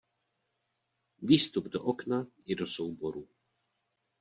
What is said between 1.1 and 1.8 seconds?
Výstup